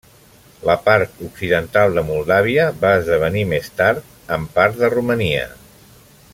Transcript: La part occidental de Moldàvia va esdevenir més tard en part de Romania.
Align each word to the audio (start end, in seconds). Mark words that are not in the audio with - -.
La 0.67 0.75
part 0.85 1.19
occidental 1.27 1.93
de 1.99 2.03
Moldàvia 2.07 2.65
va 2.85 2.95
esdevenir 3.01 3.45
més 3.53 3.71
tard 3.83 4.19
en 4.39 4.49
part 4.57 4.83
de 4.85 4.93
Romania. 4.99 5.49